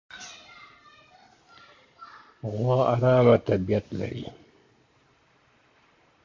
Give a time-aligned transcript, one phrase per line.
[2.53, 4.25] غوا ارامه طبیعت لري.